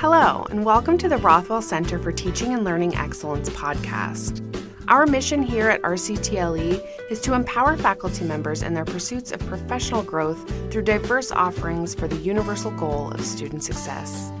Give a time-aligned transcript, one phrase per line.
[0.00, 4.40] Hello, and welcome to the Rothwell Center for Teaching and Learning Excellence podcast.
[4.88, 10.02] Our mission here at RCTLE is to empower faculty members in their pursuits of professional
[10.02, 14.32] growth through diverse offerings for the universal goal of student success.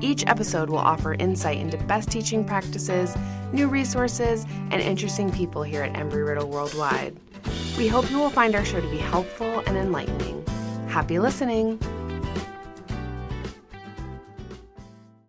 [0.00, 3.16] Each episode will offer insight into best teaching practices,
[3.52, 7.18] new resources, and interesting people here at Embry Riddle Worldwide.
[7.76, 10.46] We hope you will find our show to be helpful and enlightening.
[10.86, 11.80] Happy listening!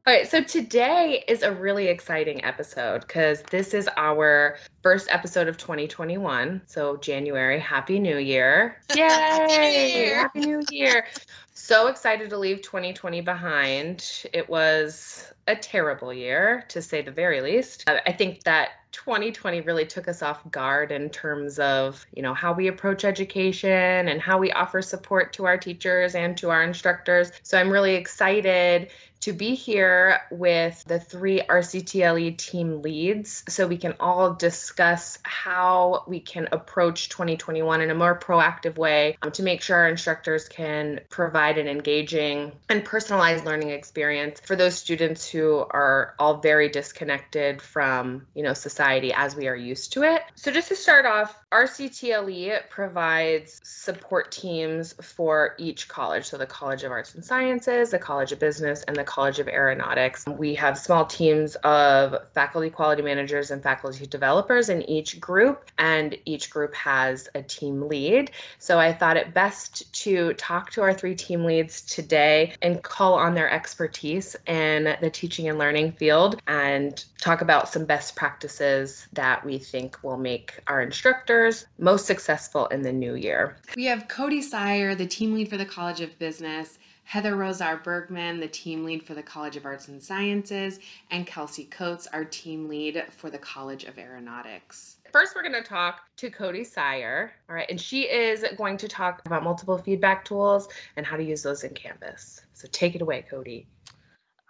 [0.08, 5.48] All right, so today is a really exciting episode because this is our first episode
[5.48, 6.60] of 2021.
[6.66, 8.82] So, January, Happy New Year.
[8.96, 9.04] Yay!
[9.08, 10.16] Happy New Year.
[10.16, 11.06] Happy New Year.
[11.54, 14.26] So excited to leave 2020 behind.
[14.34, 17.84] It was a terrible year, to say the very least.
[17.88, 22.34] Uh, I think that 2020 really took us off guard in terms of, you know,
[22.34, 26.64] how we approach education and how we offer support to our teachers and to our
[26.64, 27.32] instructors.
[27.44, 28.90] So I'm really excited
[29.22, 36.04] to be here with the three RCTLE team leads so we can all discuss how
[36.08, 40.50] we can approach 2021 in a more proactive way um, to make sure our instructors
[40.50, 46.68] can provide an engaging and personalized learning experience for those students who are all very
[46.68, 50.24] disconnected from, you know, society as we are used to it.
[50.36, 56.26] So just to start off, RCTLE provides support teams for each college.
[56.26, 59.50] So the College of Arts and Sciences, the College of Business, and the College of
[59.50, 60.26] Aeronautics.
[60.26, 66.18] We have small teams of faculty quality managers and faculty developers in each group, and
[66.24, 68.32] each group has a team lead.
[68.58, 73.16] So I thought it best to talk to our three team leads today and call
[73.16, 79.10] on their expertise in the teaching and learning field and talk about some best practices
[79.12, 83.58] that we think will make our instructors most successful in the new year.
[83.76, 86.80] We have Codie Seier, the team lead for the College of Business,
[87.12, 91.66] Heather Rozar Bergmann, the team lead for the College of Arts and Sciences, and Kelsey
[91.66, 94.96] Coates, our team lead for the College of Aeronautics.
[95.12, 97.32] First, we're going to talk to Codie Seier.
[97.50, 101.24] All right, and she is going to talk about multiple feedback tools and how to
[101.24, 102.40] use those in Canvas.
[102.54, 103.66] So take it away, Codie.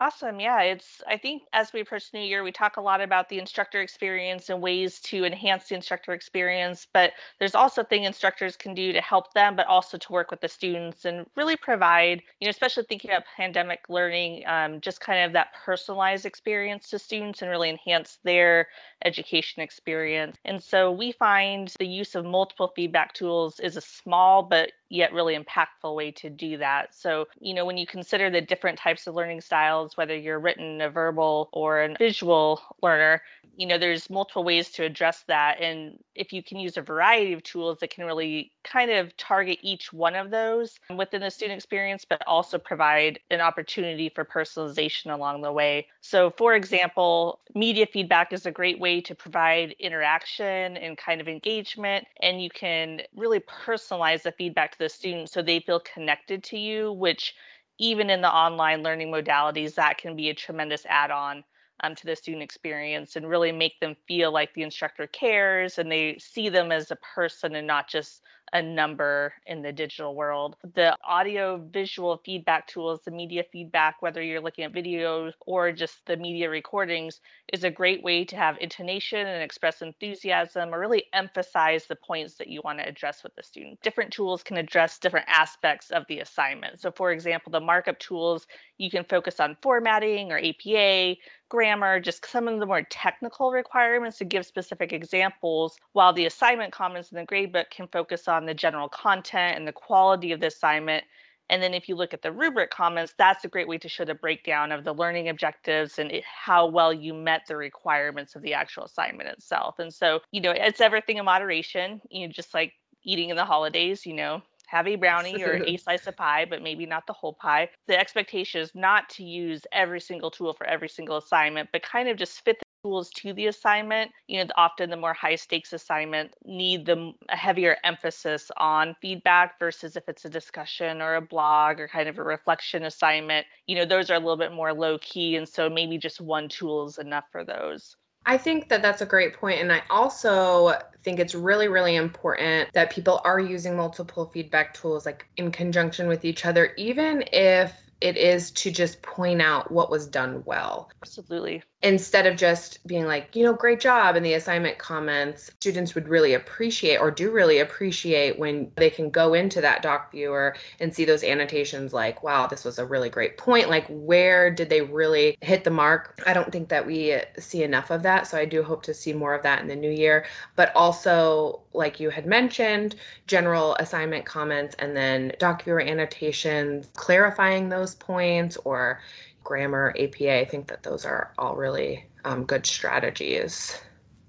[0.01, 0.39] Awesome.
[0.39, 3.37] Yeah, it's I think as we approach New Year, we talk a lot about the
[3.37, 8.73] instructor experience and ways to enhance the instructor experience, but there's also things instructors can
[8.73, 12.47] do to help them, but also to work with the students and really provide, you
[12.47, 17.43] know, especially thinking about pandemic learning, um, just kind of that personalized experience to students
[17.43, 18.67] and really enhance their
[19.05, 20.37] education experience.
[20.45, 25.13] And so we find the use of multiple feedback tools is a small but yet
[25.13, 26.93] really impactful way to do that.
[26.93, 30.81] So, you know, when you consider the different types of learning styles, whether you're written,
[30.81, 33.21] a verbal, or a visual learner,
[33.57, 35.59] you know, there's multiple ways to address that.
[35.61, 39.59] And if you can use a variety of tools that can really kind of target
[39.61, 45.13] each one of those within the student experience, but also provide an opportunity for personalization
[45.13, 45.87] along the way.
[46.01, 51.27] So, for example, media feedback is a great way to provide interaction and kind of
[51.27, 56.43] engagement, and you can really personalize the feedback to the student so they feel connected
[56.45, 57.35] to you, which
[57.81, 61.43] even in the online learning modalities, that can be a tremendous add on
[61.83, 65.91] um, to the student experience and really make them feel like the instructor cares and
[65.91, 68.21] they see them as a person and not just
[68.53, 70.55] a number in the digital world.
[70.75, 76.05] The audio visual feedback tools, the media feedback, whether you're looking at videos or just
[76.05, 77.21] the media recordings,
[77.53, 82.35] is a great way to have intonation and express enthusiasm or really emphasize the points
[82.35, 83.81] that you want to address with the student.
[83.81, 86.79] Different tools can address different aspects of the assignment.
[86.79, 88.47] So, for example, the markup tools,
[88.77, 91.15] you can focus on formatting or APA,
[91.51, 96.73] grammar, just some of the more technical requirements to give specific examples, while the assignment
[96.73, 100.47] comments in the gradebook can focus on the general content and the quality of the
[100.47, 101.03] assignment
[101.51, 104.05] and then if you look at the rubric comments, that's a great way to show
[104.05, 108.41] the breakdown of the learning objectives and it, how well you met the requirements of
[108.41, 109.77] the actual assignment itself.
[109.77, 112.71] And so, you know, it's everything in moderation, you know, just like
[113.03, 116.61] eating in the holidays, you know, have a brownie or a slice of pie, but
[116.61, 117.69] maybe not the whole pie.
[117.87, 122.07] The expectation is not to use every single tool for every single assignment, but kind
[122.07, 124.11] of just fit the tools to the assignment.
[124.27, 129.59] You know, often the more high stakes assignment need the a heavier emphasis on feedback
[129.59, 133.45] versus if it's a discussion or a blog or kind of a reflection assignment.
[133.67, 136.47] You know, those are a little bit more low key, and so maybe just one
[136.47, 137.97] tool is enough for those.
[138.25, 139.59] I think that that's a great point.
[139.61, 140.73] And I also
[141.03, 146.07] think it's really, really important that people are using multiple feedback tools like in conjunction
[146.07, 150.89] with each other, even if it is to just point out what was done well.
[151.01, 151.63] Absolutely.
[151.83, 156.07] Instead of just being like, you know, great job in the assignment comments, students would
[156.07, 160.93] really appreciate or do really appreciate when they can go into that doc viewer and
[160.93, 163.69] see those annotations like, wow, this was a really great point.
[163.69, 166.21] Like, where did they really hit the mark?
[166.25, 168.27] I don't think that we see enough of that.
[168.27, 170.25] So I do hope to see more of that in the new year.
[170.55, 172.95] But also, like you had mentioned,
[173.27, 179.01] general assignment comments and then doc viewer annotations, clarifying those points or
[179.43, 180.39] grammar, APA.
[180.39, 183.79] I think that those are all really um, good strategies.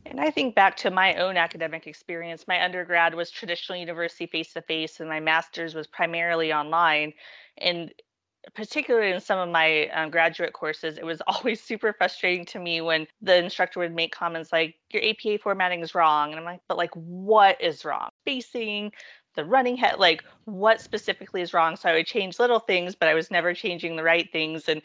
[0.07, 2.47] And I think back to my own academic experience.
[2.49, 7.13] My undergrad was traditional university face to face, and my master's was primarily online.
[7.59, 7.93] And
[8.55, 12.81] particularly in some of my um, graduate courses, it was always super frustrating to me
[12.81, 16.31] when the instructor would make comments like, Your APA formatting is wrong.
[16.31, 18.11] And I'm like, But like, what is wrong?
[18.23, 18.93] Spacing,
[19.35, 21.77] the running head, like, what specifically is wrong?
[21.77, 24.69] So I would change little things, but I was never changing the right things.
[24.69, 24.83] And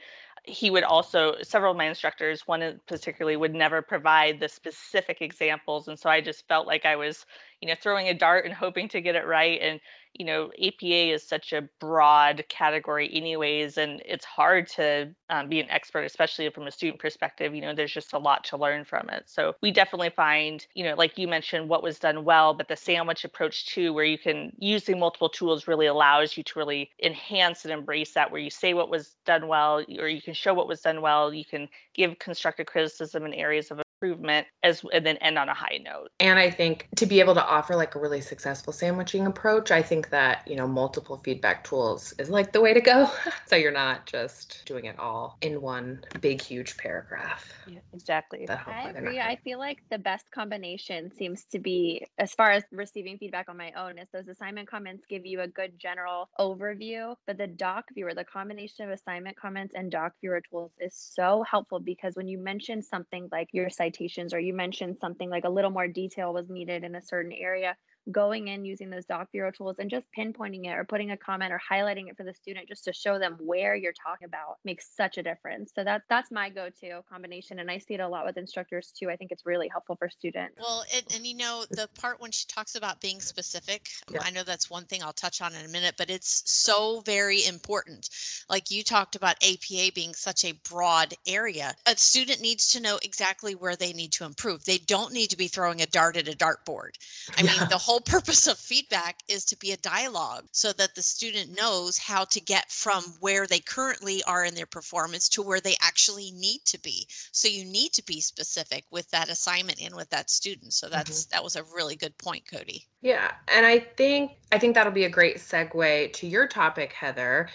[0.47, 5.89] he would also several of my instructors one particularly would never provide the specific examples
[5.89, 7.25] and so i just felt like i was
[7.61, 9.79] you know throwing a dart and hoping to get it right and
[10.13, 15.59] you know apa is such a broad category anyways and it's hard to um, be
[15.59, 18.83] an expert especially from a student perspective you know there's just a lot to learn
[18.83, 19.23] from it.
[19.27, 22.75] So we definitely find you know like you mentioned what was done well but the
[22.75, 27.65] sandwich approach too where you can using multiple tools really allows you to really enhance
[27.65, 30.67] and embrace that where you say what was done well or you can show what
[30.67, 35.17] was done well you can give constructive criticism in areas of improvement as and then
[35.17, 36.09] end on a high note.
[36.19, 39.81] And I think to be able to offer like a really successful sandwiching approach, I
[39.81, 43.09] think that, you know, multiple feedback tools is like the way to go.
[43.47, 47.51] so you're not just doing it all in one big huge paragraph.
[47.67, 48.47] Yeah, exactly.
[48.49, 49.19] I agree.
[49.19, 53.57] I feel like the best combination seems to be as far as receiving feedback on
[53.57, 57.85] my own is those assignment comments give you a good general overview, but the doc
[57.93, 62.27] viewer, the combination of assignment comments and doc viewer tools is so helpful because when
[62.27, 65.87] you mention something like your site citations or you mentioned something like a little more
[65.87, 67.75] detail was needed in a certain area
[68.11, 71.51] going in using those doc viewer tools and just pinpointing it or putting a comment
[71.51, 74.87] or highlighting it for the student just to show them where you're talking about makes
[74.95, 75.71] such a difference.
[75.75, 79.09] So that's that's my go-to combination and I see it a lot with instructors too.
[79.09, 80.55] I think it's really helpful for students.
[80.59, 84.19] Well, it, and you know the part when she talks about being specific, yeah.
[84.23, 87.45] I know that's one thing I'll touch on in a minute, but it's so very
[87.45, 88.09] important.
[88.49, 91.73] Like you talked about APA being such a broad area.
[91.85, 94.63] A student needs to know exactly where they need to improve.
[94.63, 96.91] They don't need to be throwing a dart at a dartboard.
[97.37, 97.51] I yeah.
[97.51, 101.01] mean, the whole whole purpose of feedback is to be a dialogue so that the
[101.01, 105.59] student knows how to get from where they currently are in their performance to where
[105.59, 107.07] they actually need to be.
[107.31, 110.73] So you need to be specific with that assignment and with that student.
[110.73, 111.35] So that's mm-hmm.
[111.35, 112.85] that was a really good point, Codie.
[113.01, 117.49] Yeah, and I think I think that'll be a great segue to your topic, Heather,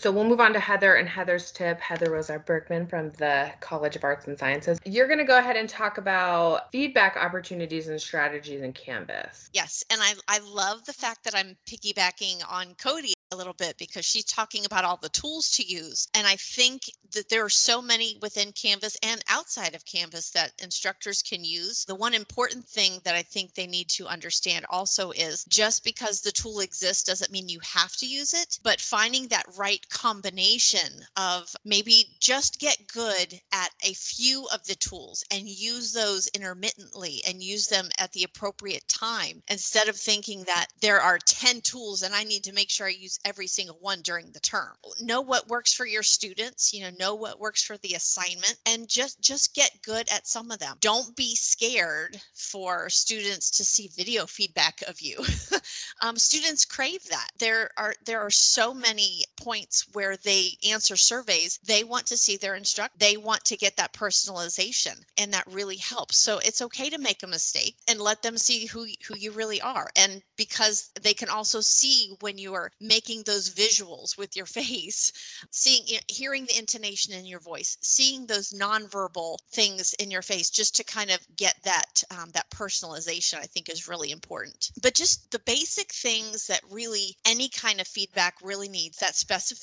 [0.00, 1.80] so we'll move on to Heather and Heather's tip.
[1.80, 4.78] Heather Rozar Bergmann from the College of Arts and Sciences.
[4.84, 9.50] You're going to go ahead and talk about feedback opportunities and strategies in Canvas.
[9.52, 13.76] Yes, and I, I love the fact that I'm piggybacking on Codie a little bit
[13.78, 16.06] because she's talking about all the tools to use.
[16.14, 16.82] And I think
[17.12, 21.84] that there are so many within Canvas and outside of Canvas that instructors can use.
[21.84, 26.20] The one important thing that I think they need to understand also is just because
[26.20, 31.04] the tool exists doesn't mean you have to use it, but finding that right combination
[31.16, 37.22] of maybe just get good at a few of the tools and use those intermittently
[37.26, 42.02] and use them at the appropriate time instead of thinking that there are 10 tools
[42.02, 44.74] and I need to make sure I use every single one during the term.
[45.00, 48.88] Know what works for your students, you know, know what works for the assignment and
[48.88, 50.76] just just get good at some of them.
[50.80, 55.18] Don't be scared for students to see video feedback of you.
[56.00, 57.28] um, students crave that.
[57.38, 61.58] There are there are so many points where they answer surveys.
[61.64, 62.96] They want to see their instructor.
[62.98, 66.18] They want to get that personalization and that really helps.
[66.18, 69.60] So it's okay to make a mistake and let them see who who you really
[69.60, 69.90] are.
[69.96, 75.12] And because they can also see when you are making those visuals with your face,
[75.50, 80.76] seeing, hearing the intonation in your voice, seeing those nonverbal things in your face, just
[80.76, 84.70] to kind of get that um, that personalization, I think is really important.
[84.82, 89.55] But just the basic things that really any kind of feedback really needs that specificity,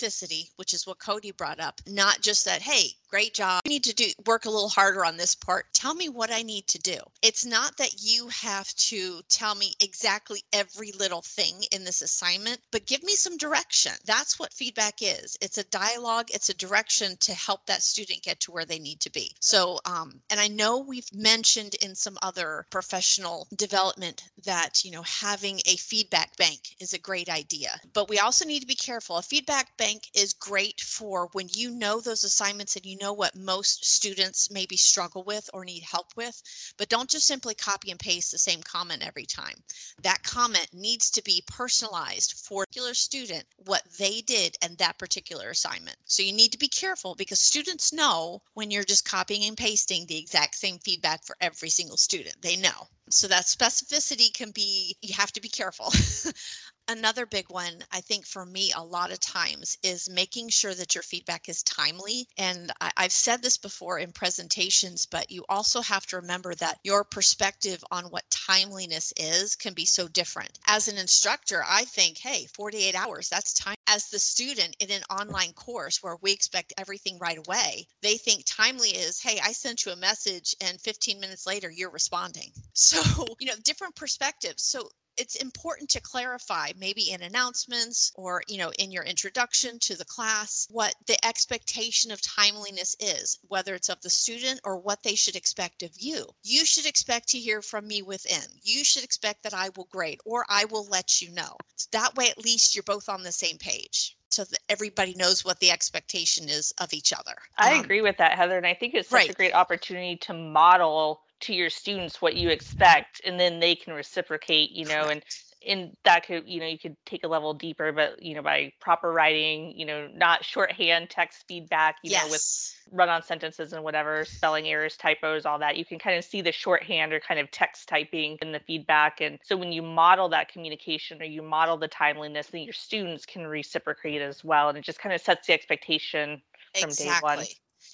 [0.56, 3.62] which is what Codie brought up, not just that, hey, great job.
[3.64, 5.72] You need to do work a little harder on this part.
[5.72, 6.98] Tell me what I need to do.
[7.22, 12.60] It's not that you have to tell me exactly every little thing in this assignment,
[12.72, 13.92] but give me some direction.
[14.08, 15.38] That's what feedback is.
[15.42, 19.00] It's a dialogue, it's a direction to help that student get to where they need
[19.02, 19.30] to be.
[19.40, 25.04] So, um, and I know we've mentioned in some other professional development that, you know,
[25.04, 29.18] having a feedback bank is a great idea, but we also need to be careful.
[29.18, 33.36] A feedback bank is great for when you know those assignments and you know what
[33.36, 36.42] most students maybe struggle with or need help with,
[36.78, 39.62] but don't just simply copy and paste the same comment every time.
[40.04, 44.98] That comment needs to be personalized for a particular student, what they did and that
[44.98, 45.98] particular assignment.
[46.06, 50.06] So you need to be careful because students know when you're just copying and pasting
[50.06, 52.42] the exact same feedback for every single student.
[52.42, 52.88] They know.
[53.10, 55.92] So that specificity can be, you have to be careful.
[56.90, 60.94] Another big one, I think for me, a lot of times is making sure that
[60.94, 62.28] your feedback is timely.
[62.38, 66.80] And I, have said this before in presentations, but you also have to remember that
[66.84, 70.60] your perspective on what timeliness is can be so different.
[70.68, 73.78] As an instructor, I think, hey, 48 hours, that's time.
[73.88, 78.44] As the student in an online course where we expect everything right away, they think
[78.46, 82.52] timely is, hey, I sent you a message and 15 minutes later you're responding.
[82.76, 84.64] So, you know, different perspectives.
[84.64, 89.98] So it's important to clarify maybe in announcements or you know in your introduction to
[89.98, 95.02] the class what the expectation of timeliness is whether it's of the student or what
[95.04, 99.04] they should expect of you you should expect to hear from me within you should
[99.04, 102.44] expect that i will grade or i will let you know so that way at
[102.44, 106.74] least you're both on the same page so that everybody knows what the expectation is
[106.80, 107.36] of each other.
[107.58, 108.58] I um, agree with that, Heather.
[108.58, 109.30] And I think it's such right.
[109.30, 113.94] a great opportunity to model to your students what you expect and then they can
[113.94, 115.24] reciprocate you know and
[115.66, 118.72] and that could you know you could take a level deeper but you know by
[118.80, 122.26] proper writing you know not shorthand text feedback you yes.
[122.26, 126.18] know with run on sentences and whatever spelling errors typos all that you can kind
[126.18, 129.72] of see the shorthand or kind of text typing in the feedback and so when
[129.72, 134.44] you model that communication or you model the timeliness then your students can reciprocate as
[134.44, 136.42] well and it just kind of sets the expectation
[136.80, 137.30] from exactly.
[137.30, 137.46] day one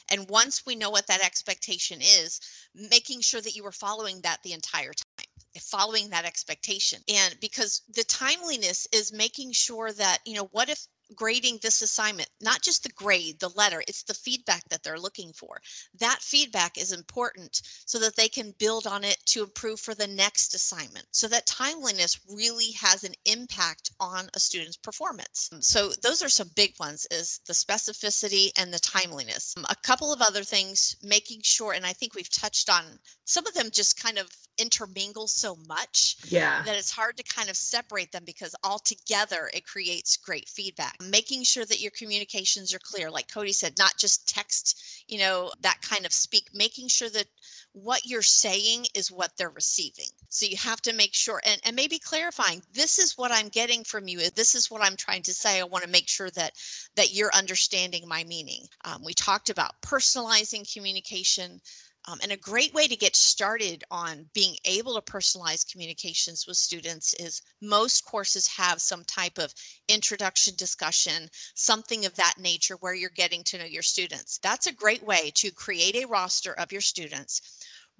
[0.10, 2.40] and once we know what that expectation is,
[2.74, 7.02] making sure that you are following that the entire time eh, following that expectation.
[7.08, 12.30] And because the timeliness is making sure that you know what if grading this assignment,
[12.42, 15.60] not just the grade, the letter, it's the feedback that they're looking for.
[16.00, 20.08] That feedback is important so that they can build on it to improve for the
[20.08, 21.06] next assignment.
[21.12, 25.50] So that timeliness really has an impact on a student's performance.
[25.52, 29.54] Um, so those are some big ones is the specificity and the timeliness.
[29.58, 32.84] Um, a couple of other things, making sure, and I think we've touched on
[33.26, 36.62] some of them just kind of intermingle so much yeah.
[36.64, 40.98] that it's hard to kind of separate them because all together it creates great feedback
[41.02, 45.52] making sure that your communications are clear like codie said not just text you know
[45.62, 47.26] that kind of speak making sure that
[47.74, 50.10] what you're saying is what they're receiving.
[50.30, 53.84] So you have to make sure and, and maybe clarifying this is what i'm getting
[53.84, 55.60] from you this is what i'm trying to say.
[55.60, 56.54] I want to make sure that
[56.96, 58.66] that you're understanding my meaning.
[58.86, 61.62] Um, we talked about personalizing communication
[62.08, 66.58] um, and a great way to get started on being able to personalize communications with
[66.58, 69.54] students is most courses have some type of
[69.88, 74.40] introduction discussion, something of that nature where you're getting to know your students.
[74.42, 77.42] That's a great way to create a roster of your students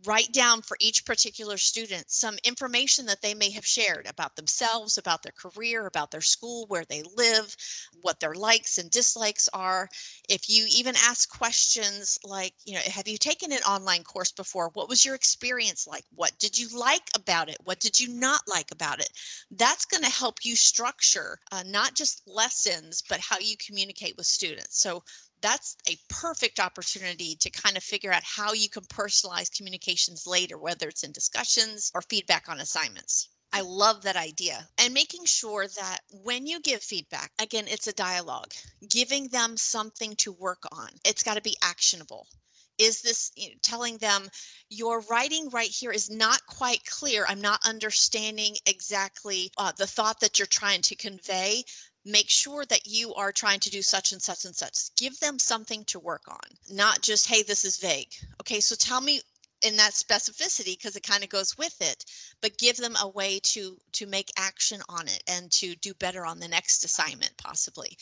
[0.06, 4.98] write down for each particular student some information that they may have shared about themselves,
[4.98, 7.56] about their career, about their school, where they live,
[8.02, 9.90] what their likes and dislikes are.
[10.30, 14.70] If you even ask questions like, you know, have you taken an online course before?
[14.74, 16.04] What was your experience like?
[16.16, 17.58] What did you like about it?
[17.64, 19.10] What did you not like about it?
[19.52, 24.26] That's going to help you structure uh, not just lessons, but how you communicate with
[24.26, 24.82] students.
[24.82, 25.04] So
[25.42, 30.58] that's a perfect opportunity to kind of figure out how you can personalize communications later,
[30.58, 33.30] whether it's in discussions or feedback on assignments.
[33.52, 34.68] I love that idea.
[34.78, 38.54] And making sure that when you give feedback, again, it's a dialogue,
[38.88, 40.90] giving them something to work on.
[41.04, 42.28] It's got to be actionable.
[42.78, 44.30] Is this you know, telling them
[44.70, 47.26] your writing right here is not quite clear?
[47.28, 51.66] I'm not understanding exactly uh, the thought that you're trying to convey
[52.06, 54.96] make sure that you are trying to do such and such and such.
[54.96, 58.14] Give them something to work on, not just, hey, this is vague.
[58.42, 59.22] Okay, so tell me
[59.62, 62.06] in that specificity because it kind of goes with it
[62.42, 66.26] but give them a way to to make action on it and to do better
[66.26, 67.98] on the next assignment possibly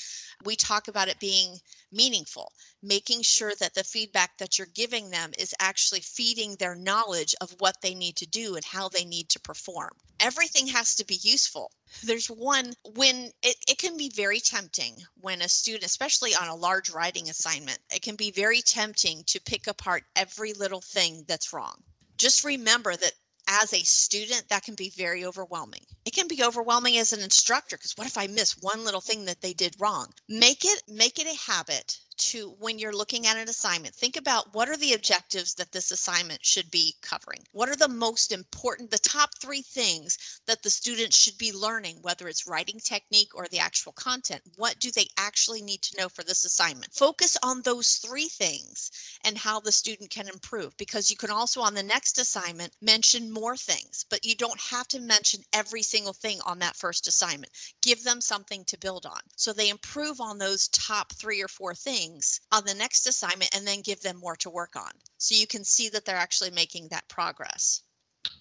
[0.46, 1.58] we talk about it being
[1.92, 2.51] meaningful
[2.84, 7.56] making sure that the feedback that you're giving them is actually feeding their knowledge of
[7.60, 9.89] what they need to do and how they need to perform
[10.20, 11.72] everything has to be useful
[12.03, 16.56] There's one when it, it can be very tempting when a student, especially on a
[16.56, 21.53] large writing assignment, it can be very tempting to pick apart every little thing that's
[21.53, 21.84] wrong.
[22.17, 23.13] Just remember that
[23.48, 25.86] as a student, that can be very overwhelming.
[26.03, 29.25] It can be overwhelming as an instructor because what if I miss one little thing
[29.25, 30.13] that they did wrong?
[30.27, 34.53] Make it make it a habit to when you're looking at an assignment, think about
[34.53, 37.39] what are the objectives that this assignment should be covering?
[37.51, 42.00] What are the most important, the top three things that the student should be learning,
[42.01, 44.41] whether it's writing technique or the actual content?
[44.55, 46.93] What do they actually need to know for this assignment?
[46.93, 48.91] Focus on those three things
[49.24, 53.31] and how the student can improve because you can also on the next assignment mention
[53.31, 57.51] more things, but you don't have to mention every single thing on that first assignment.
[57.81, 61.75] Give them something to build on so they improve on those top three or four
[61.75, 64.91] things things on the next assignment and then give them more to work on.
[65.17, 67.83] So you can see that they're actually making that progress.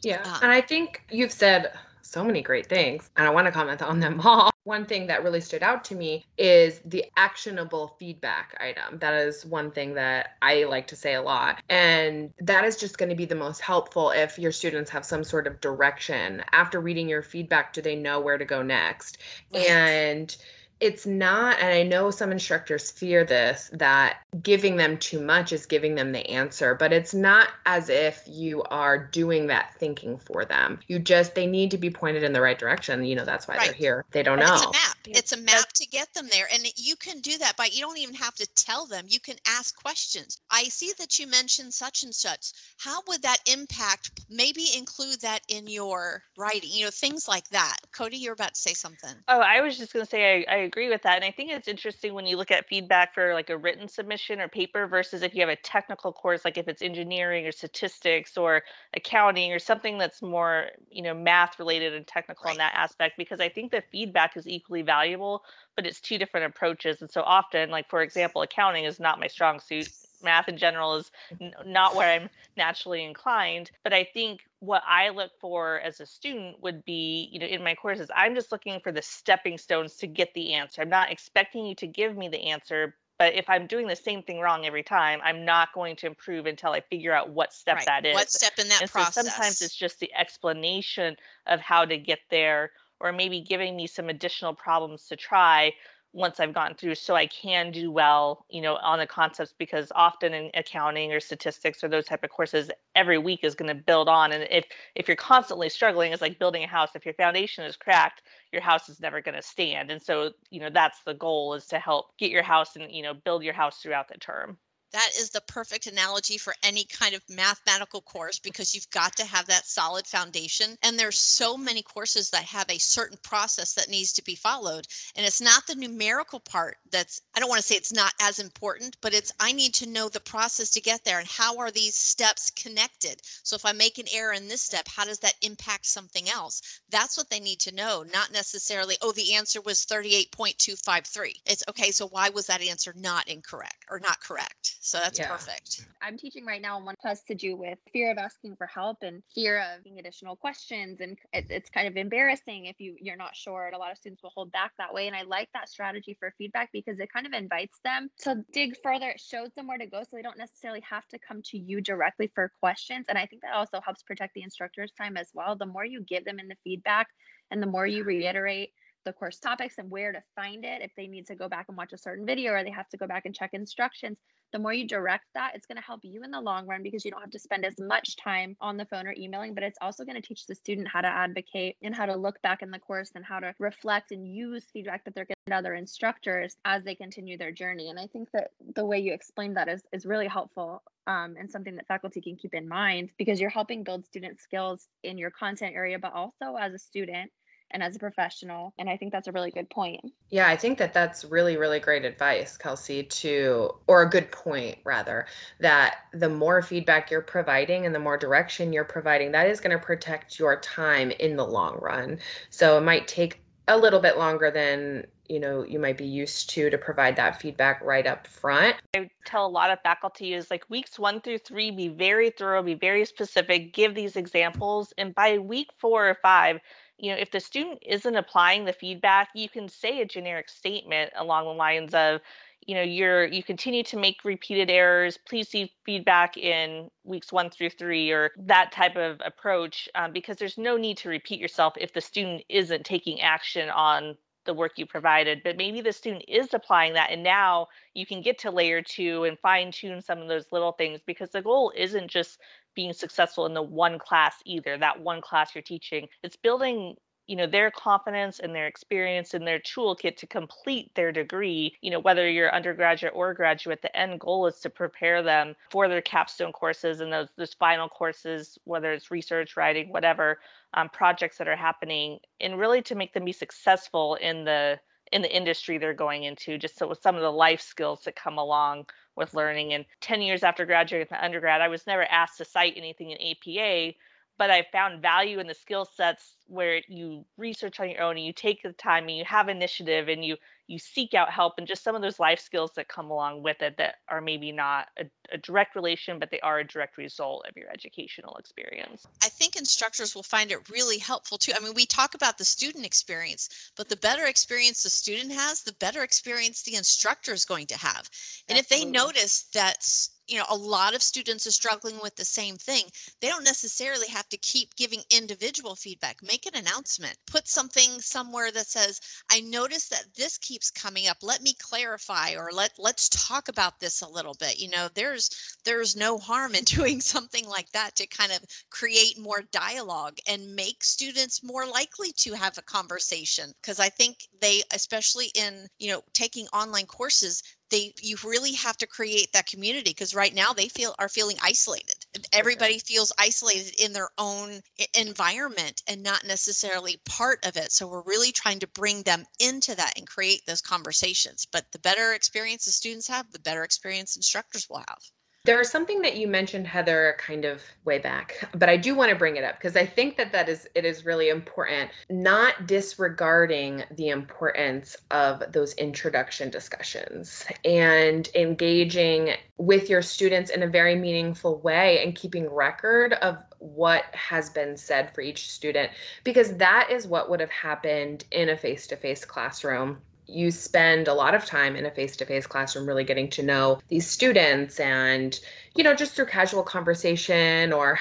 [0.02, 0.22] Yeah.
[0.22, 3.82] Um, and I think you've said so many great things, and I want to comment
[3.82, 4.50] on them all.
[4.64, 8.98] One thing that really stood out to me is the actionable feedback item.
[8.98, 11.62] That is one thing that I like to say a lot.
[11.68, 15.22] And that is just going to be the most helpful if your students have some
[15.22, 16.42] sort of direction.
[16.52, 19.18] After reading your feedback, do they know where to go next?
[19.54, 19.68] Right.
[19.68, 20.36] And
[20.80, 25.66] it's not and i know some instructors fear this that giving them too much is
[25.66, 30.44] giving them the answer but it's not as if you are doing that thinking for
[30.44, 30.78] them.
[30.86, 33.04] You just they need to be pointed in the right direction.
[33.04, 33.66] You know that's why right.
[33.66, 34.04] they're here.
[34.10, 34.96] They don't know it's a map.
[35.06, 37.98] It's a map to get them there and you can do that by you don't
[37.98, 39.06] even have to tell them.
[39.08, 40.40] You can ask questions.
[40.50, 42.52] I see that you mentioned such and such.
[42.78, 47.76] How would that impact maybe include that in your writing you know things like that?
[47.92, 49.14] Codie you're about to say something.
[49.28, 51.16] Oh i was just going to say I, I agree with that.
[51.16, 54.40] And I think it's interesting when you look at feedback for like a written submission
[54.40, 58.36] or paper versus if you have a technical course, like if it's engineering or statistics
[58.36, 58.62] or
[58.94, 62.52] accounting or something that's more, you know, math related and technical right.
[62.52, 65.42] in that aspect, because I think the feedback is equally valuable,
[65.74, 67.00] but it's two different approaches.
[67.00, 69.88] And so often, like for example, accounting is not my strong suit
[70.22, 73.70] math in general is n- not where I'm naturally inclined.
[73.82, 77.62] But I think what I look for as a student would be, you know, in
[77.62, 80.82] my courses, I'm just looking for the stepping stones to get the answer.
[80.82, 82.96] I'm not expecting you to give me the answer.
[83.18, 86.44] But if I'm doing the same thing wrong every time, I'm not going to improve
[86.44, 87.86] until I figure out what step right.
[87.86, 88.14] that is.
[88.14, 89.14] What step in that and process?
[89.14, 93.86] So sometimes it's just the explanation of how to get there, or maybe giving me
[93.86, 95.72] some additional problems to try
[96.16, 99.92] once I've gotten through so I can do well, you know, on the concepts because
[99.94, 103.74] often in accounting or statistics or those type of courses, every week is going to
[103.74, 104.32] build on.
[104.32, 106.88] And if if you're constantly struggling, it's like building a house.
[106.94, 109.90] If your foundation is cracked, your house is never going to stand.
[109.90, 113.02] And so, you know, that's the goal is to help get your house and, you
[113.02, 114.56] know, build your house throughout the term
[114.92, 119.24] that is the perfect analogy for any kind of mathematical course because you've got to
[119.24, 123.90] have that solid foundation and there's so many courses that have a certain process that
[123.90, 127.66] needs to be followed and it's not the numerical part that's i don't want to
[127.66, 131.04] say it's not as important but it's i need to know the process to get
[131.04, 133.20] there and how are these steps connected?
[133.42, 136.62] So if i make an error in this step how does that impact something else?
[136.90, 141.90] That's what they need to know not necessarily oh the answer was 38.253 it's okay
[141.90, 145.26] so why was that answer not incorrect or not correct so that's yeah.
[145.26, 145.84] perfect.
[146.00, 148.98] I'm teaching right now, and one has to do with fear of asking for help
[149.02, 151.00] and fear of being additional questions.
[151.00, 153.66] And it, it's kind of embarrassing if you you're not sure.
[153.66, 155.08] And a lot of students will hold back that way.
[155.08, 158.76] And I like that strategy for feedback because it kind of invites them to dig
[158.80, 159.08] further.
[159.08, 161.80] It shows them where to go, so they don't necessarily have to come to you
[161.80, 163.06] directly for questions.
[163.08, 165.56] And I think that also helps protect the instructor's time as well.
[165.56, 167.08] The more you give them in the feedback,
[167.50, 168.70] and the more you reiterate
[169.06, 171.76] the course topics and where to find it if they need to go back and
[171.78, 174.18] watch a certain video or they have to go back and check instructions
[174.52, 177.04] the more you direct that it's going to help you in the long run because
[177.04, 179.78] you don't have to spend as much time on the phone or emailing but it's
[179.80, 182.70] also going to teach the student how to advocate and how to look back in
[182.70, 186.82] the course and how to reflect and use feedback that they're getting other instructors as
[186.84, 187.90] they continue their journey.
[187.90, 191.50] And i think that the way you explained that is, is really helpful um, and
[191.50, 195.30] something that faculty can keep in mind because you're helping build student skills in your
[195.30, 197.30] content area but also as a student
[197.70, 198.72] and as a professional.
[198.78, 200.00] And I think that's a really good point.
[200.30, 204.78] Yeah, I think that that's really, really great advice, Kelsey, to, or a good point
[204.84, 205.26] rather,
[205.60, 209.76] that the more feedback you're providing and the more direction you're providing, that is going
[209.76, 212.18] to protect your time in the long run.
[212.50, 216.50] So it might take a little bit longer than you know you might be used
[216.50, 220.50] to to provide that feedback right up front i tell a lot of faculty is
[220.50, 225.14] like weeks one through three be very thorough be very specific give these examples and
[225.14, 226.60] by week four or five
[226.98, 231.12] you know, if the student isn't applying the feedback, you can say a generic statement
[231.16, 232.20] along the lines of,
[232.66, 235.18] you know you're you continue to make repeated errors.
[235.28, 240.36] Please see feedback in weeks one through three or that type of approach um, because
[240.36, 244.72] there's no need to repeat yourself if the student isn't taking action on the work
[244.76, 245.42] you provided.
[245.44, 249.24] But maybe the student is applying that and now you can get to layer two
[249.24, 252.38] and fine tune some of those little things because the goal isn't just
[252.76, 256.06] being successful in the one class either that one class you're teaching.
[256.22, 261.12] It's building you know their confidence and their experience and their toolkit to complete their
[261.12, 265.54] degree you know whether you're undergraduate or graduate the end goal is to prepare them
[265.70, 270.38] for their capstone courses and those those final courses whether it's research writing whatever
[270.74, 274.78] um, projects that are happening and really to make them be successful in the
[275.12, 278.16] in the industry they're going into just so with some of the life skills that
[278.16, 282.38] come along with learning and 10 years after graduating from undergrad i was never asked
[282.38, 283.94] to cite anything in apa
[284.38, 288.26] but I found value in the skill sets where you research on your own and
[288.26, 290.36] you take the time and you have initiative and you
[290.68, 293.60] you seek out help and just some of those life skills that come along with
[293.62, 297.44] it that are maybe not a, a direct relation but they are a direct result
[297.48, 299.06] of your educational experience.
[299.22, 301.52] I think instructors will find it really helpful too.
[301.56, 305.62] I mean we talk about the student experience but the better experience the student has
[305.62, 308.08] the better experience the instructor is going to have.
[308.48, 308.60] And Absolutely.
[308.60, 312.56] if they notice that you know a lot of students are struggling with the same
[312.56, 312.84] thing.
[313.20, 316.22] They don't necessarily have to keep giving individual feedback.
[316.22, 317.16] Make an announcement.
[317.26, 321.18] Put something somewhere that says i noticed that this keeps coming up.
[321.22, 324.58] Let me clarify or let let's talk about this a little bit.
[324.58, 325.30] You know there's
[325.64, 330.54] there's no harm in doing something like that to kind of create more dialogue and
[330.54, 333.52] make students more likely to have a conversation.
[333.60, 338.76] Because i think they especially in you know taking online courses they you really have
[338.76, 341.94] to create that community because right now they feel are feeling isolated
[342.32, 342.94] everybody okay.
[342.94, 344.60] feels isolated in their own
[344.98, 349.74] environment and not necessarily part of it so we're really trying to bring them into
[349.74, 354.16] that and create those conversations but the better experience the students have the better experience
[354.16, 355.02] instructors will have
[355.46, 359.10] there is something that you mentioned, Heather, kind of way back, but I do want
[359.10, 361.90] to bring it up because I think that that is it is really important.
[362.10, 370.66] Not disregarding the importance of those introduction discussions and engaging with your students in a
[370.66, 375.90] very meaningful way and keeping record of what has been said for each student
[376.24, 381.34] because that is what would have happened in a face-to-face classroom you spend a lot
[381.34, 385.38] of time in a face-to-face classroom really getting to know these students and
[385.76, 387.98] you know, just through casual conversation or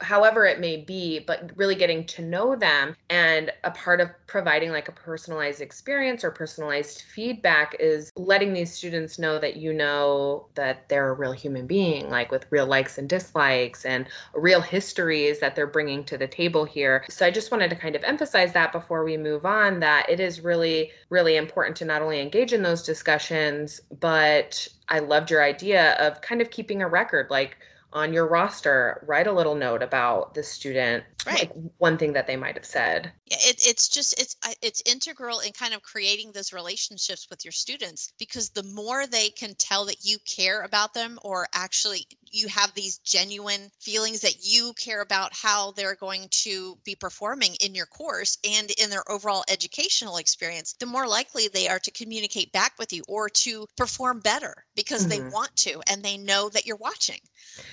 [0.00, 2.96] however it may be, but really getting to know them.
[3.10, 8.72] And a part of providing like a personalized experience or personalized feedback is letting these
[8.72, 12.98] students know that you know that they're a real human being, like with real likes
[12.98, 17.04] and dislikes and real histories that they're bringing to the table here.
[17.10, 20.20] So I just wanted to kind of emphasize that before we move on that it
[20.20, 25.42] is really, really important to not only engage in those discussions, but I loved your
[25.42, 27.56] idea of kind of keeping a record, like
[27.92, 31.38] on your roster, write a little note about the student, right.
[31.40, 33.12] like one thing that they might have said.
[33.26, 37.52] Yeah, it, it's just it's it's integral in kind of creating those relationships with your
[37.52, 42.48] students because the more they can tell that you care about them or actually you
[42.48, 47.74] have these genuine feelings that you care about how they're going to be performing in
[47.74, 52.52] your course and in their overall educational experience, the more likely they are to communicate
[52.52, 55.24] back with you or to perform better because mm-hmm.
[55.24, 57.20] they want to and they know that you're watching.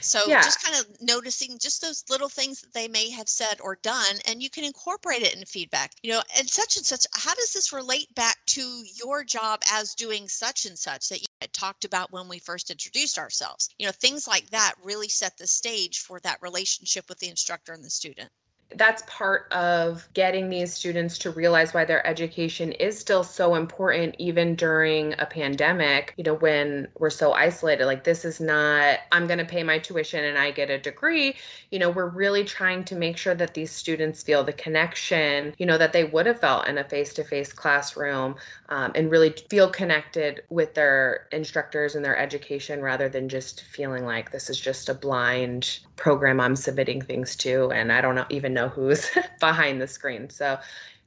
[0.01, 0.41] So yeah.
[0.41, 4.19] just kind of noticing just those little things that they may have said or done,
[4.26, 5.91] and you can incorporate it in feedback.
[6.02, 9.93] You know, and such and such, how does this relate back to your job as
[9.93, 13.69] doing such and such that you had talked about when we first introduced ourselves?
[13.78, 17.74] You know, things like that really set the stage for that relationship with the instructor
[17.74, 18.32] and the student
[18.73, 24.15] that's part of getting these students to realize why their education is still so important
[24.17, 29.28] even during a pandemic you know when we're so isolated like this is not i'm
[29.28, 31.36] going to pay my tuition and i get a degree.
[31.69, 35.65] You know we're really trying to make sure that these students feel the connection you
[35.65, 38.36] know that they would have felt in a face-to-face classroom
[38.69, 44.06] um, and really feel connected with their instructors and their education rather than just feeling
[44.06, 48.25] like this is just a blind program i'm submitting things to and i don't know,
[48.30, 50.30] even know who's behind the screen.
[50.32, 50.58] So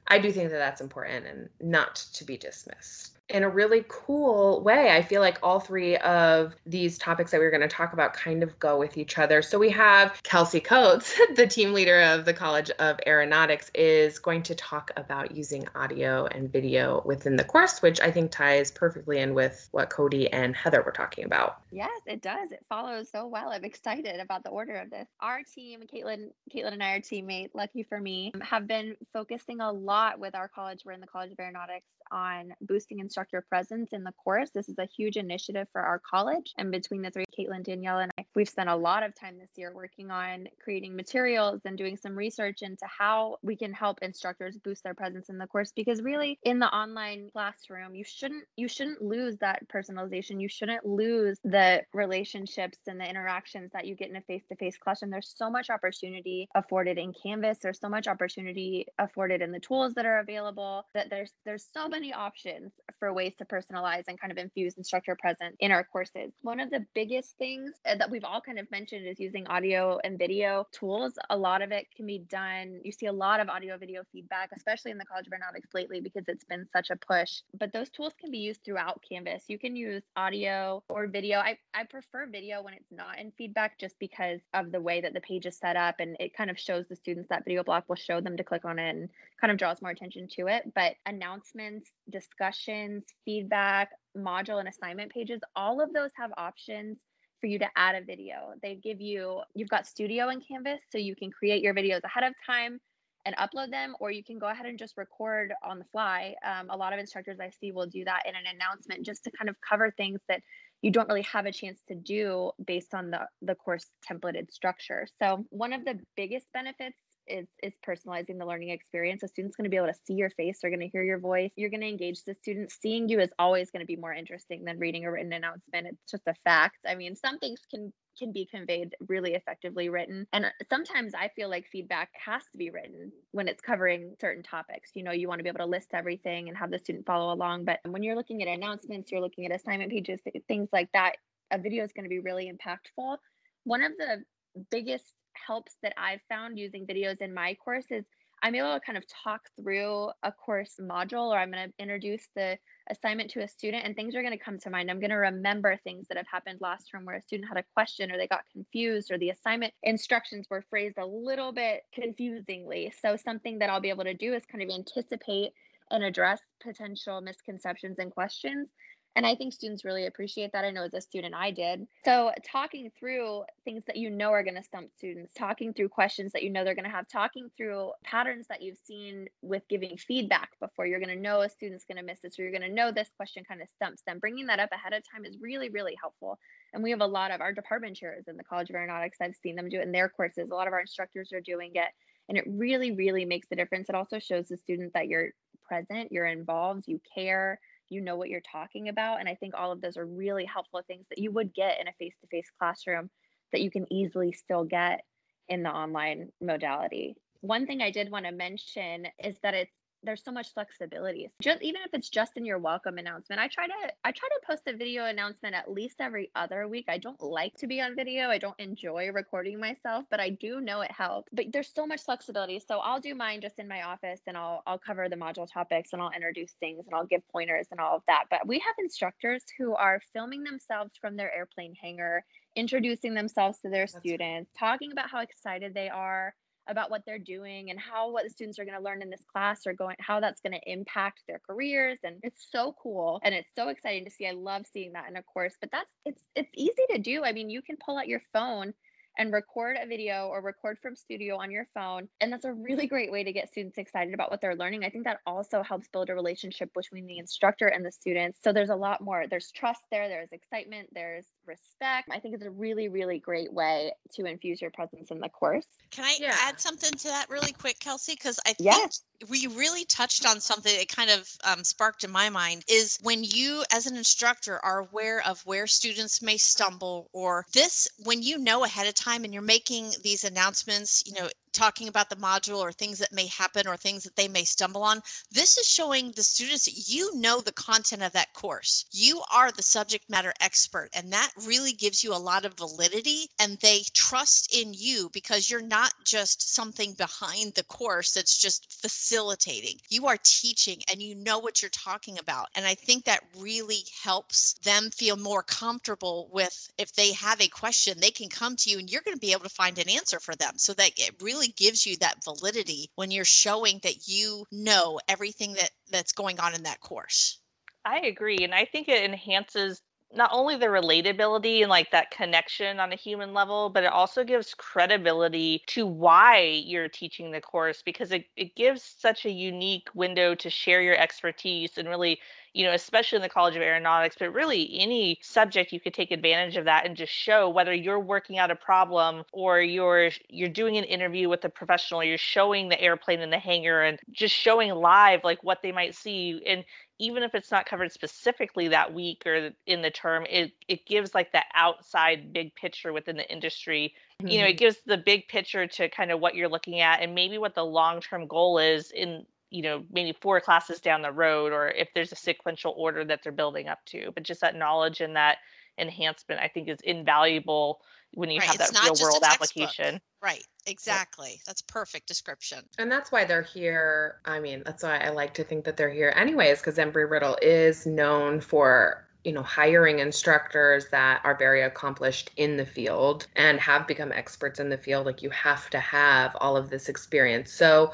[0.07, 4.61] I do think that that's important and not to be dismissed in a really cool
[4.61, 4.91] way.
[4.91, 8.13] I feel like all three of these topics that we are going to talk about
[8.13, 9.41] kind of go with each other.
[9.41, 14.43] So we have Kelsey Coates, the team leader of the College of Aeronautics, is going
[14.43, 19.19] to talk about using audio and video within the course, which I think ties perfectly
[19.19, 21.61] in with what Codie and Heather were talking about.
[21.71, 22.51] Yes, it does.
[22.51, 23.49] It follows so well.
[23.49, 25.07] I'm excited about the order of this.
[25.19, 29.71] Our team, Caitlin, Caitlin and I, our teammate, lucky for me, have been focusing a
[29.71, 30.81] lot with our college.
[30.85, 34.49] We're in the College of Aeronautics on boosting instructor presence in the course.
[34.51, 36.53] This is a huge initiative for our college.
[36.57, 39.51] And between the three, Caitlin, Danielle, and I, we've spent a lot of time this
[39.55, 44.57] year working on creating materials and doing some research into how we can help instructors
[44.57, 45.71] boost their presence in the course.
[45.75, 50.41] Because really, in the online classroom, you shouldn't you shouldn't lose that personalization.
[50.41, 55.11] You shouldn't lose the relationships and the interactions that you get in a face-to-face classroom.
[55.11, 57.59] There's so much opportunity afforded in Canvas.
[57.59, 60.85] There's so much opportunity afforded in the tools that are available.
[60.93, 65.15] That there's there's so many options for ways to personalize and kind of infuse instructor
[65.15, 66.31] presence in our courses.
[66.41, 69.99] One of the biggest things uh, that we've all kind of mentioned is using audio
[70.03, 71.13] and video tools.
[71.29, 72.79] A lot of it can be done.
[72.83, 76.01] You see a lot of audio video feedback, especially in the College of Aeronautics lately,
[76.01, 77.41] because it's been such a push.
[77.57, 79.43] But those tools can be used throughout Canvas.
[79.47, 81.39] You can use audio or video.
[81.39, 85.13] I, I prefer video when it's not in feedback just because of the way that
[85.13, 87.85] the page is set up and it kind of shows the students that video block
[87.87, 89.09] will show them to click on it and
[89.39, 90.73] kind of draws more attention to it.
[90.73, 96.97] But announcements, discussions, feedback, module and assignment pages, all of those have options
[97.39, 98.53] for you to add a video.
[98.61, 102.23] They give you, you've got studio in Canvas, so you can create your videos ahead
[102.23, 102.79] of time
[103.25, 106.35] and upload them, or you can go ahead and just record on the fly.
[106.45, 109.31] Um, a lot of instructors I see will do that in an announcement just to
[109.31, 110.41] kind of cover things that
[110.81, 115.05] you don't really have a chance to do based on the, the course templated structure.
[115.21, 116.97] So, one of the biggest benefits
[117.29, 119.23] is is personalizing the learning experience.
[119.23, 121.19] A student's going to be able to see your face, they're going to hear your
[121.19, 122.71] voice, you're going to engage the student.
[122.71, 125.87] Seeing you is always going to be more interesting than reading a written announcement.
[125.87, 126.77] It's just a fact.
[126.87, 130.27] I mean, some things can can be conveyed really effectively written.
[130.33, 134.91] And sometimes I feel like feedback has to be written when it's covering certain topics.
[134.93, 137.33] You know, you want to be able to list everything and have the student follow
[137.33, 137.65] along.
[137.65, 141.13] But when you're looking at announcements, you're looking at assignment pages, things like that,
[141.51, 143.17] a video is going to be really impactful.
[143.63, 144.23] One of the
[144.69, 145.05] biggest
[145.45, 148.05] helps that I've found using videos in my course is
[148.41, 152.27] I'm able to kind of talk through a course module or I'm going to introduce
[152.35, 152.57] the
[152.89, 154.89] assignment to a student and things are going to come to mind.
[154.89, 157.65] I'm going to remember things that have happened last term where a student had a
[157.73, 162.93] question or they got confused or the assignment instructions were phrased a little bit confusingly.
[163.01, 165.51] So, something that I'll be able to do is kind of anticipate
[165.91, 168.69] and address potential misconceptions and questions
[169.15, 170.63] and I think students really appreciate that.
[170.63, 171.87] I know as a student, I did.
[172.05, 176.31] So, talking through things that you know are going to stump students, talking through questions
[176.33, 179.97] that you know they're going to have, talking through patterns that you've seen with giving
[179.97, 182.61] feedback before, you're going to know a student's going to miss this, or you're going
[182.61, 184.19] to know this question kind of stumps them.
[184.19, 186.37] Bringing that up ahead of time is really, really helpful.
[186.73, 189.17] And we have a lot of our department chairs in the College of Aeronautics.
[189.21, 190.49] I've seen them do it in their courses.
[190.51, 191.89] A lot of our instructors are doing it.
[192.29, 193.89] And it really, really makes a difference.
[193.89, 195.29] It also shows the student that you're
[195.67, 199.19] present, you're involved, you care you know what you're talking about.
[199.19, 201.87] And I think all of those are really helpful things that you would get in
[201.87, 203.09] a face to face classroom
[203.51, 205.01] that you can easily still get
[205.47, 207.15] in the online modality.
[207.41, 209.73] One thing I did want to mention is that it's
[210.03, 211.29] there's so much flexibility.
[211.41, 214.39] Just even if it's just in your welcome announcement, I try to I try to
[214.47, 216.85] post a video announcement at least every other week.
[216.87, 218.29] I don't like to be on video.
[218.29, 221.29] I don't enjoy recording myself, but I do know it helps.
[221.33, 222.59] But there's so much flexibility.
[222.59, 225.93] So I'll do mine just in my office and I'll I'll cover the module topics
[225.93, 228.25] and I'll introduce things and I'll give pointers and all of that.
[228.29, 232.23] But we have instructors who are filming themselves from their airplane hangar,
[232.55, 236.33] introducing themselves to their That's students, talking about how excited they are
[236.67, 239.23] about what they're doing and how what the students are going to learn in this
[239.31, 243.33] class are going how that's going to impact their careers and it's so cool and
[243.33, 246.21] it's so exciting to see i love seeing that in a course but that's it's
[246.35, 248.73] it's easy to do i mean you can pull out your phone
[249.19, 252.07] and record a video or record from studio on your phone.
[252.21, 254.85] And that's a really great way to get students excited about what they're learning.
[254.85, 258.39] I think that also helps build a relationship between the instructor and the students.
[258.41, 262.09] So there's a lot more, there's trust there, there's excitement, there's respect.
[262.11, 265.65] I think it's a really, really great way to infuse your presence in the course.
[265.91, 266.35] Can I yeah.
[266.41, 268.13] add something to that really quick, Kelsey?
[268.13, 272.11] Because I think yes we really touched on something that kind of um, sparked in
[272.11, 277.09] my mind is when you as an instructor are aware of where students may stumble
[277.11, 281.27] or this when you know ahead of time and you're making these announcements you know
[281.53, 284.83] talking about the module or things that may happen or things that they may stumble
[284.83, 285.01] on.
[285.31, 288.85] This is showing the students that you know the content of that course.
[288.91, 293.29] You are the subject matter expert, and that really gives you a lot of validity
[293.39, 298.81] and they trust in you because you're not just something behind the course that's just
[298.81, 299.79] facilitating.
[299.89, 302.47] You are teaching and you know what you're talking about.
[302.55, 307.47] And I think that really helps them feel more comfortable with if they have a
[307.47, 309.89] question, they can come to you and you're going to be able to find an
[309.89, 313.79] answer for them so that it really really gives you that validity when you're showing
[313.83, 317.39] that you know everything that that's going on in that course.
[317.85, 322.79] I agree and I think it enhances not only the relatability and like that connection
[322.79, 327.83] on a human level, but it also gives credibility to why you're teaching the course
[327.83, 332.19] because it, it gives such a unique window to share your expertise and really
[332.53, 336.11] you know, especially in the College of Aeronautics, but really any subject you could take
[336.11, 340.49] advantage of that and just show whether you're working out a problem or you're you're
[340.49, 344.35] doing an interview with a professional, you're showing the airplane in the hangar and just
[344.35, 346.41] showing live like what they might see.
[346.45, 346.63] And
[346.99, 351.15] even if it's not covered specifically that week or in the term, it it gives
[351.15, 353.93] like the outside big picture within the industry.
[354.21, 354.27] Mm-hmm.
[354.27, 354.57] You know, it mm-hmm.
[354.57, 357.65] gives the big picture to kind of what you're looking at and maybe what the
[357.65, 361.89] long term goal is in you know maybe four classes down the road or if
[361.93, 365.37] there's a sequential order that they're building up to but just that knowledge and that
[365.77, 367.79] enhancement i think is invaluable
[368.13, 368.47] when you right.
[368.47, 369.99] have that real world application.
[370.21, 371.39] Right exactly.
[371.45, 372.59] That's perfect description.
[372.77, 374.19] And that's why they're here.
[374.25, 377.85] I mean that's why i like to think that they're here anyways because embry-riddle is
[377.85, 383.87] known for you know hiring instructors that are very accomplished in the field and have
[383.87, 385.05] become experts in the field.
[385.05, 387.51] Like you have to have all of this experience.
[387.51, 387.91] So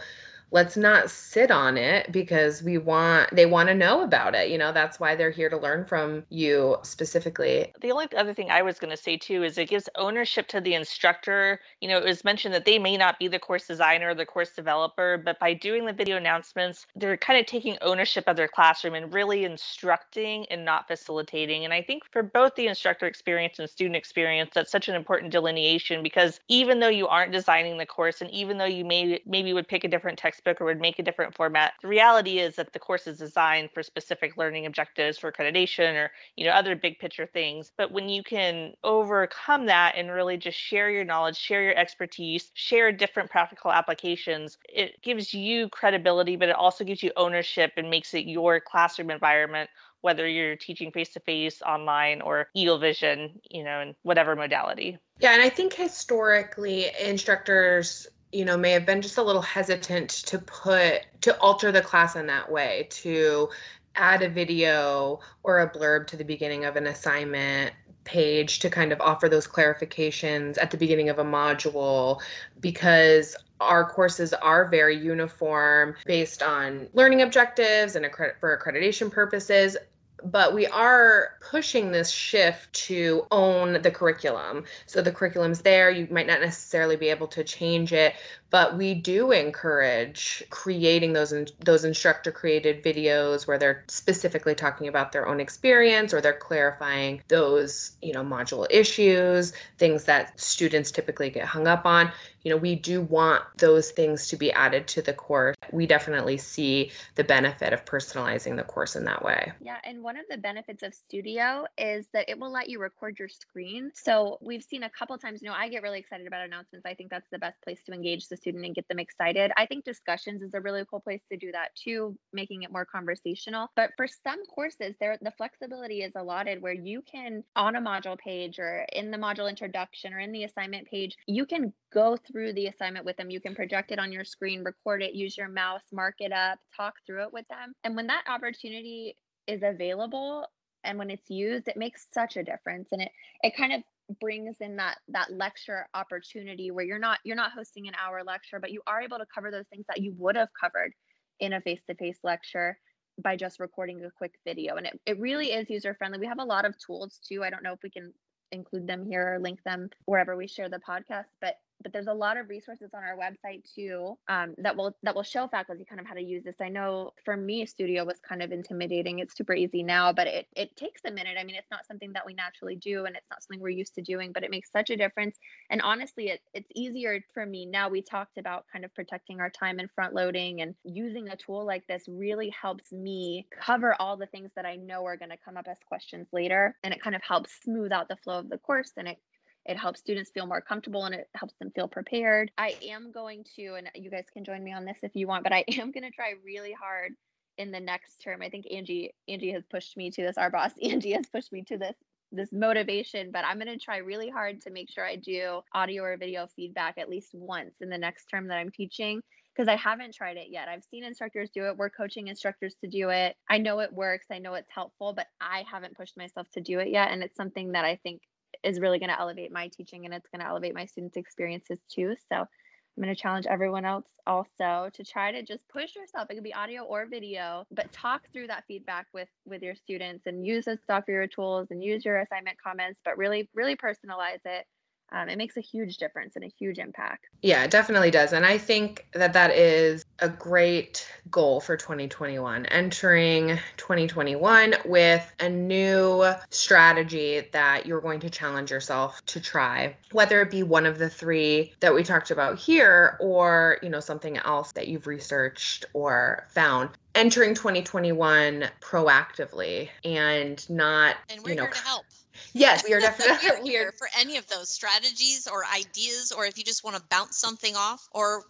[0.55, 4.57] let's not sit on it because we want they want to know about it you
[4.57, 7.73] know that's why they're here to learn from you specifically.
[7.81, 10.61] The only other thing i was going to say too is it gives ownership to
[10.61, 11.59] the instructor.
[11.81, 14.25] You know it was mentioned that they may not be the course designer or the
[14.25, 18.47] course developer but by doing the video announcements they're kind of taking ownership of their
[18.47, 21.65] classroom and really instructing and not facilitating.
[21.65, 25.33] And i think for both the instructor experience and student experience that's such an important
[25.33, 29.51] delineation because even though you aren't designing the course and even though you may maybe
[29.51, 31.73] would pick a different text or would make a different format.
[31.81, 36.11] The reality is that the course is designed for specific learning objectives for accreditation or,
[36.35, 37.71] you know, other big picture things.
[37.77, 42.51] But when you can overcome that and really just share your knowledge, share your expertise,
[42.53, 47.89] share different practical applications, it gives you credibility, but it also gives you ownership and
[47.89, 49.69] makes it your classroom environment
[50.01, 54.99] whether you're teaching face to face, online, or Eagle Vision, you know, in whatever modality.
[55.19, 58.05] Yeah, and I think historically instructors
[58.35, 62.17] you know may have been just a little hesitant to put to alter the class
[62.17, 63.47] in that way to
[63.95, 67.71] add a video or a blurb to the beginning of an assignment
[68.03, 72.21] page to kind of offer those clarifications at the beginning of a module
[72.59, 79.77] because our courses are very uniform based on learning objectives and accredit- for accreditation purposes
[80.23, 84.63] but we are pushing this shift to own the curriculum.
[84.85, 85.89] So the curriculum's there.
[85.89, 88.15] You might not necessarily be able to change it,
[88.55, 91.33] but we do encourage creating those
[91.65, 97.21] those instructor created videos where they're specifically talking about their own experience or they're clarifying
[97.27, 102.09] those you know module issues things that students typically get hung up on.
[102.43, 105.57] You know we do want those things to be added to the course.
[105.73, 109.51] We definitely see the benefit of personalizing the course in that way.
[109.59, 113.19] Yeah and one of the benefits of studio is that it will let you record
[113.19, 113.91] your screen.
[113.95, 116.85] So we've seen a couple times you know i get really excited about announcements.
[116.85, 119.51] I think that's the best place to engage the student and get them excited.
[119.57, 122.85] I think discussions is a really cool place to do that too, making it more
[122.85, 123.69] conversational.
[123.75, 128.17] But for some courses, there the flexibility is allotted where you can on a module
[128.17, 132.53] page or in the module introduction or in the assignment page, you can go through
[132.53, 133.31] the assignment with them.
[133.31, 136.59] You can project it on your screen, record it, use your mouse, mark it up,
[136.75, 137.73] talk through it with them.
[137.83, 140.45] And when that opportunity is available,
[140.83, 143.81] and when it's used it makes such a difference and it it kind of
[144.19, 148.59] brings in that that lecture opportunity where you're not you're not hosting an hour lecture
[148.59, 150.93] but you are able to cover those things that you would have covered
[151.39, 152.77] in a face-to-face lecture
[153.21, 154.75] by just recording a quick video.
[154.75, 157.43] And it, it really is user friendly we have a lot of tools too.
[157.43, 158.13] I don't know if we can
[158.51, 162.13] include them here or link them wherever we share the podcast but but there's a
[162.13, 166.01] lot of resources on our website too um, that will that will show faculty kind
[166.01, 166.55] of how to use this.
[166.59, 169.19] I know for me, Studio was kind of intimidating.
[169.19, 171.37] It's super easy now, but it it takes a minute.
[171.39, 173.93] I mean, it's not something that we naturally do, and it's not something we're used
[173.95, 175.37] to doing, but it makes such a difference.
[175.69, 177.87] And honestly, it, it's easier for me now.
[177.87, 181.67] We talked about kind of protecting our time and front loading, and using a tool
[181.67, 185.37] like this really helps me cover all the things that I know are going to
[185.45, 188.49] come up as questions later, and it kind of helps smooth out the flow of
[188.49, 189.19] the course, and it
[189.65, 192.51] it helps students feel more comfortable and it helps them feel prepared.
[192.57, 195.43] I am going to, and you guys can join me on this if you want,
[195.43, 197.13] but I am going to try really hard
[197.57, 198.41] in the next term.
[198.41, 200.37] I think Angie Angie has pushed me to this.
[200.37, 201.95] Our boss Angie has pushed me to this
[202.31, 206.03] this motivation, but I'm going to try really hard to make sure I do audio
[206.03, 209.21] or video feedback at least once in the next term that I'm teaching
[209.55, 210.67] because I haven't tried it yet.
[210.67, 211.77] I've seen instructors do it.
[211.77, 213.37] We're coaching instructors to do it.
[213.49, 214.25] I know it works.
[214.29, 217.11] I know it's helpful, but I haven't pushed myself to do it yet.
[217.11, 218.21] And it's something that I think
[218.65, 221.79] is really going to elevate my teaching and it's going to elevate my students' experiences
[221.89, 222.15] too.
[222.31, 226.27] So I'm going to challenge everyone else also to try to just push yourself.
[226.29, 230.23] It could be audio or video, but talk through that feedback with with your students
[230.25, 234.65] and use those Viewer tools and use your assignment comments, but really really personalize it
[235.11, 237.25] um, it makes a huge difference and a huge impact.
[237.41, 238.33] Yeah, it definitely does.
[238.33, 245.49] And I think that that is a great goal for 2021, entering 2021 with a
[245.49, 250.97] new strategy that you're going to challenge yourself to try, whether it be one of
[250.97, 255.85] the three that we talked about here or, you know, something else that you've researched
[255.93, 262.05] or found entering 2021 proactively and not and we're you know here to help
[262.53, 266.57] Yes, we are definitely we're here for any of those strategies or ideas, or if
[266.57, 268.43] you just want to bounce something off, or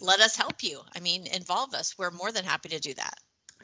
[0.00, 0.82] let us help you.
[0.94, 1.96] I mean, involve us.
[1.98, 3.14] We're more than happy to do that.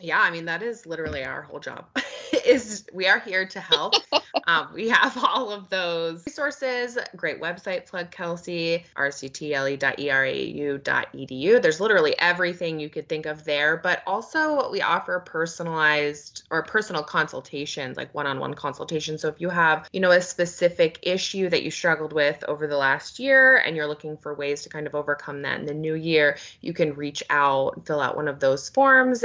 [0.01, 1.87] Yeah, I mean that is literally our whole job.
[2.45, 3.95] is we are here to help.
[4.47, 6.99] um, we have all of those resources.
[7.17, 11.63] Great website plug, Kelsey, rctle.erau.edu.
[11.63, 17.03] There's literally everything you could think of there, but also we offer personalized or personal
[17.03, 19.23] consultations, like one-on-one consultations.
[19.23, 22.77] So if you have, you know, a specific issue that you struggled with over the
[22.77, 25.95] last year and you're looking for ways to kind of overcome that in the new
[25.95, 29.23] year, you can reach out, fill out one of those forms,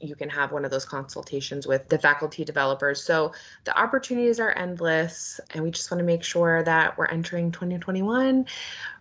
[0.00, 3.02] you can have one of those consultations with the faculty developers.
[3.02, 3.32] So
[3.64, 8.46] the opportunities are endless, and we just want to make sure that we're entering 2021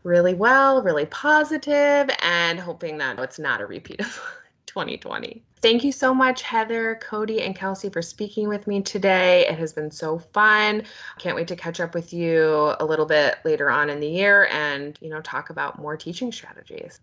[0.03, 4.21] really well, really positive, and hoping that it's not a repeat of
[4.65, 5.43] 2020.
[5.61, 9.47] Thank you so much, Heather, Codie, and Kelsey, for speaking with me today.
[9.47, 10.83] It has been so fun.
[11.17, 14.47] Can't wait to catch up with you a little bit later on in the year
[14.51, 16.99] and, you know, talk about more teaching strategies.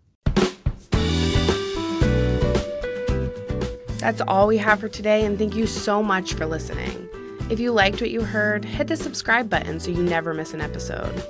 [4.05, 7.09] That's all we have for today, and thank you so much for listening.
[7.49, 10.61] If you liked what you heard, hit the subscribe button so you never miss an
[10.61, 11.23] episode.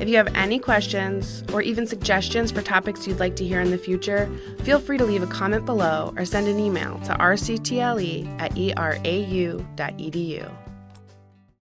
[0.00, 3.70] If you have any questions or even suggestions for topics you'd like to hear in
[3.70, 4.30] the future,
[4.64, 10.54] feel free to leave a comment below or send an email to rctle at erau.edu.